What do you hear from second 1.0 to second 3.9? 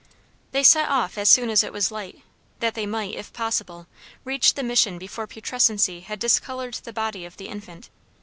as soon as it was light, that they might, if possible,